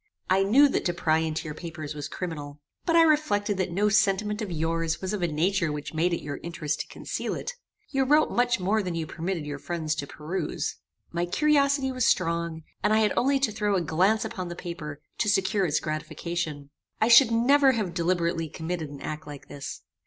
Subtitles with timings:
[0.31, 3.87] I knew that to pry into your papers was criminal; but I reflected that no
[3.87, 7.53] sentiment of yours was of a nature which made it your interest to conceal it.
[7.91, 10.77] You wrote much more than you permitted your friends to peruse.
[11.11, 14.99] My curiosity was strong, and I had only to throw a glance upon the paper,
[15.19, 16.71] to secure its gratification.
[16.99, 19.83] I should never have deliberately committed an act like this.